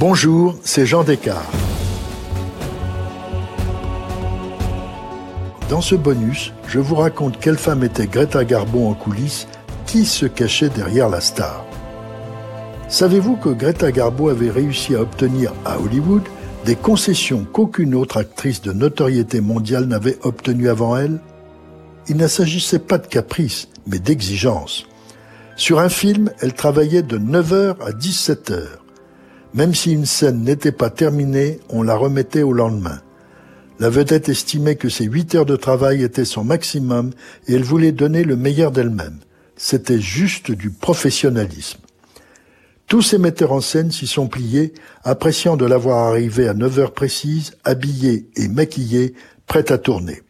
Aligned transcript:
Bonjour, 0.00 0.56
c'est 0.64 0.86
Jean 0.86 1.04
Descartes. 1.04 1.44
Dans 5.68 5.82
ce 5.82 5.94
bonus, 5.94 6.54
je 6.66 6.78
vous 6.78 6.94
raconte 6.94 7.38
quelle 7.38 7.58
femme 7.58 7.84
était 7.84 8.06
Greta 8.06 8.46
Garbo 8.46 8.88
en 8.88 8.94
coulisses, 8.94 9.46
qui 9.84 10.06
se 10.06 10.24
cachait 10.24 10.70
derrière 10.70 11.10
la 11.10 11.20
star. 11.20 11.66
Savez-vous 12.88 13.36
que 13.36 13.50
Greta 13.50 13.92
Garbo 13.92 14.30
avait 14.30 14.48
réussi 14.48 14.94
à 14.94 15.02
obtenir 15.02 15.52
à 15.66 15.78
Hollywood 15.78 16.22
des 16.64 16.76
concessions 16.76 17.44
qu'aucune 17.44 17.94
autre 17.94 18.16
actrice 18.16 18.62
de 18.62 18.72
notoriété 18.72 19.42
mondiale 19.42 19.84
n'avait 19.84 20.16
obtenues 20.22 20.70
avant 20.70 20.96
elle? 20.96 21.20
Il 22.08 22.16
ne 22.16 22.26
s'agissait 22.26 22.78
pas 22.78 22.96
de 22.96 23.06
caprice, 23.06 23.68
mais 23.86 23.98
d'exigence. 23.98 24.86
Sur 25.56 25.78
un 25.78 25.90
film, 25.90 26.30
elle 26.40 26.54
travaillait 26.54 27.02
de 27.02 27.18
9h 27.18 27.82
à 27.82 27.90
17h. 27.90 28.79
Même 29.52 29.74
si 29.74 29.92
une 29.92 30.06
scène 30.06 30.44
n'était 30.44 30.72
pas 30.72 30.90
terminée, 30.90 31.58
on 31.68 31.82
la 31.82 31.96
remettait 31.96 32.42
au 32.42 32.52
lendemain. 32.52 33.00
La 33.80 33.90
vedette 33.90 34.28
estimait 34.28 34.76
que 34.76 34.88
ces 34.88 35.04
8 35.04 35.34
heures 35.34 35.46
de 35.46 35.56
travail 35.56 36.02
étaient 36.04 36.24
son 36.24 36.44
maximum 36.44 37.10
et 37.48 37.54
elle 37.54 37.64
voulait 37.64 37.92
donner 37.92 38.22
le 38.22 38.36
meilleur 38.36 38.70
d'elle-même. 38.70 39.18
C'était 39.56 40.00
juste 40.00 40.52
du 40.52 40.70
professionnalisme. 40.70 41.80
Tous 42.86 43.02
ces 43.02 43.18
metteurs 43.18 43.52
en 43.52 43.60
scène 43.60 43.90
s'y 43.90 44.06
sont 44.06 44.28
pliés, 44.28 44.74
appréciant 45.04 45.56
de 45.56 45.64
l'avoir 45.64 46.08
arrivée 46.08 46.48
à 46.48 46.54
9 46.54 46.78
heures 46.78 46.92
précises, 46.92 47.52
habillée 47.64 48.28
et 48.36 48.48
maquillée, 48.48 49.14
prête 49.46 49.70
à 49.70 49.78
tourner. 49.78 50.22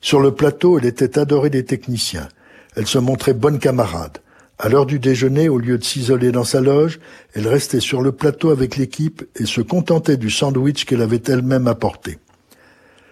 Sur 0.00 0.20
le 0.20 0.32
plateau, 0.34 0.78
elle 0.78 0.86
était 0.86 1.18
adorée 1.18 1.50
des 1.50 1.64
techniciens. 1.64 2.28
Elle 2.74 2.86
se 2.86 2.98
montrait 2.98 3.34
bonne 3.34 3.58
camarade. 3.58 4.18
À 4.64 4.70
l'heure 4.70 4.86
du 4.86 4.98
déjeuner, 4.98 5.50
au 5.50 5.58
lieu 5.58 5.76
de 5.76 5.84
s'isoler 5.84 6.32
dans 6.32 6.42
sa 6.42 6.62
loge, 6.62 6.98
elle 7.34 7.46
restait 7.48 7.80
sur 7.80 8.00
le 8.00 8.12
plateau 8.12 8.48
avec 8.48 8.78
l'équipe 8.78 9.22
et 9.36 9.44
se 9.44 9.60
contentait 9.60 10.16
du 10.16 10.30
sandwich 10.30 10.86
qu'elle 10.86 11.02
avait 11.02 11.20
elle-même 11.26 11.68
apporté. 11.68 12.18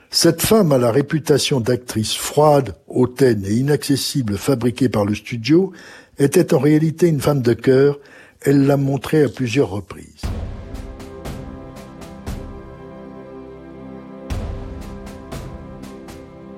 Cette 0.09 0.41
femme 0.41 0.73
à 0.73 0.79
la 0.79 0.91
réputation 0.91 1.61
d'actrice 1.61 2.17
froide, 2.17 2.75
hautaine 2.89 3.45
et 3.45 3.53
inaccessible 3.53 4.39
fabriquée 4.39 4.89
par 4.89 5.05
le 5.05 5.15
studio 5.15 5.75
était 6.19 6.55
en 6.55 6.59
réalité 6.59 7.09
une 7.09 7.21
femme 7.21 7.43
de 7.43 7.53
cœur 7.53 8.01
elle 8.41 8.67
l'a 8.67 8.79
montré 8.79 9.23
à 9.23 9.29
plusieurs 9.29 9.69
reprises. 9.69 10.23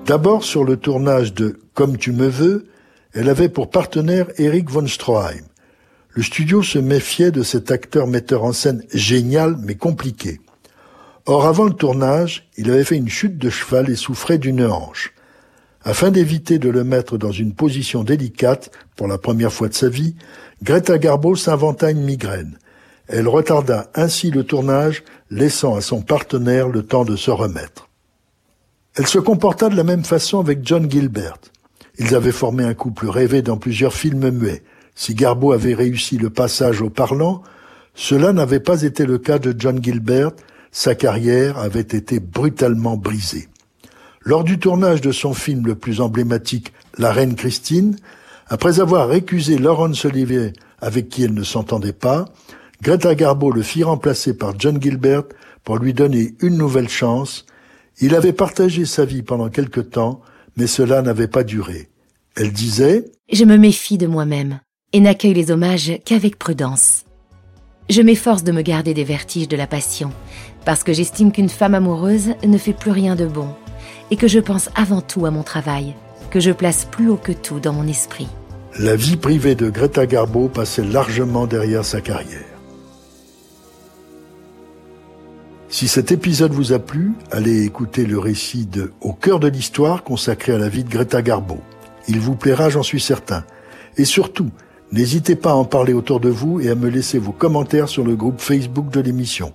D'abord 0.05 0.45
sur 0.45 0.63
le 0.63 0.77
tournage 0.77 1.33
de 1.33 1.59
Comme 1.73 1.97
tu 1.97 2.13
me 2.13 2.27
veux, 2.27 2.67
elle 3.15 3.29
avait 3.29 3.49
pour 3.49 3.69
partenaire 3.69 4.27
Eric 4.37 4.69
von 4.69 4.85
Stroheim. 4.87 5.45
Le 6.09 6.21
studio 6.21 6.61
se 6.61 6.79
méfiait 6.79 7.31
de 7.31 7.43
cet 7.43 7.71
acteur 7.71 8.07
metteur 8.07 8.43
en 8.43 8.51
scène 8.51 8.83
génial 8.93 9.55
mais 9.61 9.75
compliqué. 9.75 10.41
Or 11.25 11.45
avant 11.45 11.63
le 11.63 11.73
tournage, 11.73 12.49
il 12.57 12.69
avait 12.69 12.83
fait 12.83 12.97
une 12.97 13.09
chute 13.09 13.37
de 13.37 13.49
cheval 13.49 13.89
et 13.89 13.95
souffrait 13.95 14.37
d'une 14.37 14.65
hanche. 14.65 15.13
Afin 15.83 16.11
d'éviter 16.11 16.59
de 16.59 16.69
le 16.69 16.83
mettre 16.83 17.17
dans 17.17 17.31
une 17.31 17.53
position 17.53 18.03
délicate 18.03 18.69
pour 18.97 19.07
la 19.07 19.17
première 19.17 19.53
fois 19.53 19.69
de 19.69 19.73
sa 19.73 19.87
vie, 19.87 20.15
Greta 20.61 20.97
Garbo 20.97 21.35
s'inventa 21.35 21.91
une 21.91 22.03
migraine. 22.03 22.57
Elle 23.07 23.27
retarda 23.27 23.89
ainsi 23.95 24.29
le 24.29 24.43
tournage, 24.43 25.03
laissant 25.29 25.75
à 25.75 25.81
son 25.81 26.01
partenaire 26.01 26.67
le 26.67 26.83
temps 26.83 27.05
de 27.05 27.15
se 27.15 27.31
remettre. 27.31 27.87
Elle 28.95 29.07
se 29.07 29.19
comporta 29.19 29.69
de 29.69 29.75
la 29.75 29.83
même 29.83 30.03
façon 30.03 30.39
avec 30.39 30.59
John 30.63 30.89
Gilbert. 30.89 31.37
Ils 31.97 32.15
avaient 32.15 32.31
formé 32.31 32.63
un 32.63 32.73
couple 32.73 33.07
rêvé 33.07 33.41
dans 33.41 33.57
plusieurs 33.57 33.93
films 33.93 34.29
muets. 34.29 34.63
Si 34.95 35.13
Garbo 35.13 35.51
avait 35.51 35.73
réussi 35.73 36.17
le 36.17 36.29
passage 36.29 36.81
au 36.81 36.89
parlant, 36.89 37.43
cela 37.93 38.33
n'avait 38.33 38.59
pas 38.59 38.81
été 38.81 39.05
le 39.05 39.17
cas 39.17 39.39
de 39.39 39.53
John 39.57 39.81
Gilbert, 39.83 40.31
sa 40.71 40.95
carrière 40.95 41.57
avait 41.57 41.79
été 41.79 42.19
brutalement 42.19 42.97
brisée. 42.97 43.47
Lors 44.21 44.43
du 44.43 44.59
tournage 44.59 45.01
de 45.01 45.11
son 45.11 45.33
film 45.33 45.65
le 45.65 45.75
plus 45.75 46.01
emblématique, 46.01 46.73
La 46.97 47.13
Reine 47.13 47.35
Christine, 47.35 47.95
après 48.47 48.79
avoir 48.79 49.07
récusé 49.07 49.57
Laurence 49.57 50.03
Olivier, 50.05 50.51
avec 50.79 51.09
qui 51.09 51.23
elle 51.23 51.33
ne 51.33 51.43
s'entendait 51.43 51.93
pas, 51.93 52.25
Greta 52.81 53.15
Garbo 53.15 53.51
le 53.51 53.61
fit 53.61 53.83
remplacer 53.83 54.35
par 54.35 54.59
John 54.59 54.81
Gilbert 54.81 55.23
pour 55.63 55.77
lui 55.77 55.93
donner 55.93 56.35
une 56.41 56.57
nouvelle 56.57 56.89
chance. 56.89 57.45
Il 58.01 58.13
avait 58.13 58.33
partagé 58.33 58.85
sa 58.85 59.05
vie 59.05 59.23
pendant 59.23 59.49
quelque 59.49 59.79
temps, 59.79 60.21
mais 60.57 60.67
cela 60.67 61.01
n'avait 61.01 61.27
pas 61.27 61.43
duré. 61.43 61.89
Elle 62.35 62.51
disait 62.51 63.05
Je 63.31 63.45
me 63.45 63.57
méfie 63.57 63.97
de 63.97 64.07
moi-même 64.07 64.59
et 64.93 64.99
n'accueille 64.99 65.33
les 65.33 65.51
hommages 65.51 65.99
qu'avec 66.05 66.37
prudence. 66.37 67.03
Je 67.89 68.01
m'efforce 68.01 68.43
de 68.43 68.51
me 68.51 68.61
garder 68.61 68.93
des 68.93 69.03
vertiges 69.03 69.47
de 69.47 69.57
la 69.57 69.67
passion, 69.67 70.11
parce 70.65 70.83
que 70.83 70.93
j'estime 70.93 71.31
qu'une 71.31 71.49
femme 71.49 71.75
amoureuse 71.75 72.29
ne 72.43 72.57
fait 72.57 72.73
plus 72.73 72.91
rien 72.91 73.15
de 73.15 73.25
bon, 73.25 73.49
et 74.09 74.15
que 74.15 74.27
je 74.27 74.39
pense 74.39 74.69
avant 74.75 75.01
tout 75.01 75.25
à 75.25 75.31
mon 75.31 75.43
travail, 75.43 75.93
que 76.31 76.39
je 76.39 76.51
place 76.51 76.85
plus 76.85 77.09
haut 77.09 77.19
que 77.21 77.31
tout 77.31 77.59
dans 77.59 77.73
mon 77.73 77.87
esprit. 77.87 78.27
La 78.79 78.95
vie 78.95 79.17
privée 79.17 79.55
de 79.55 79.69
Greta 79.69 80.05
Garbo 80.05 80.49
passait 80.49 80.83
largement 80.83 81.45
derrière 81.45 81.85
sa 81.85 82.01
carrière. 82.01 82.54
Si 85.75 85.89
cet 85.89 86.13
épisode 86.13 86.53
vous 86.53 86.71
a 86.71 86.79
plu, 86.79 87.11
allez 87.31 87.65
écouter 87.65 88.05
le 88.05 88.17
récit 88.17 88.65
de 88.65 88.93
Au 89.01 89.11
cœur 89.11 89.41
de 89.41 89.49
l'histoire 89.49 90.05
consacré 90.05 90.53
à 90.53 90.57
la 90.57 90.69
vie 90.69 90.85
de 90.85 90.89
Greta 90.89 91.21
Garbo. 91.21 91.57
Il 92.07 92.21
vous 92.21 92.37
plaira, 92.37 92.69
j'en 92.69 92.81
suis 92.81 93.01
certain. 93.01 93.43
Et 93.97 94.05
surtout, 94.05 94.51
n'hésitez 94.93 95.35
pas 95.35 95.51
à 95.51 95.55
en 95.55 95.65
parler 95.65 95.91
autour 95.91 96.21
de 96.21 96.29
vous 96.29 96.61
et 96.61 96.69
à 96.69 96.75
me 96.75 96.87
laisser 96.87 97.19
vos 97.19 97.33
commentaires 97.33 97.89
sur 97.89 98.05
le 98.05 98.15
groupe 98.15 98.39
Facebook 98.39 98.89
de 98.89 99.01
l'émission. 99.01 99.51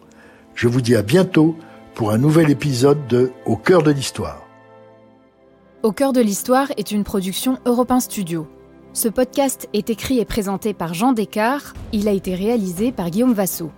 Je 0.54 0.68
vous 0.68 0.82
dis 0.82 0.94
à 0.94 1.00
bientôt 1.00 1.56
pour 1.94 2.10
un 2.10 2.18
nouvel 2.18 2.50
épisode 2.50 3.06
de 3.06 3.32
Au 3.46 3.56
cœur 3.56 3.82
de 3.82 3.90
l'histoire. 3.90 4.46
Au 5.82 5.92
cœur 5.92 6.12
de 6.12 6.20
l'histoire 6.20 6.70
est 6.76 6.90
une 6.90 7.02
production 7.02 7.56
Europe 7.64 7.94
Studio. 7.98 8.46
Ce 8.92 9.08
podcast 9.08 9.70
est 9.72 9.88
écrit 9.88 10.18
et 10.18 10.26
présenté 10.26 10.74
par 10.74 10.92
Jean 10.92 11.14
Descartes, 11.14 11.74
il 11.94 12.08
a 12.08 12.12
été 12.12 12.34
réalisé 12.34 12.92
par 12.92 13.08
Guillaume 13.08 13.32
Vassot. 13.32 13.70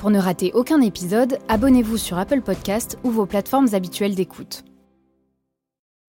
Pour 0.00 0.10
ne 0.10 0.18
rater 0.18 0.50
aucun 0.54 0.80
épisode, 0.80 1.38
abonnez-vous 1.48 1.98
sur 1.98 2.16
Apple 2.16 2.40
Podcast 2.40 2.96
ou 3.04 3.10
vos 3.10 3.26
plateformes 3.26 3.68
habituelles 3.74 4.14
d'écoute. 4.14 4.64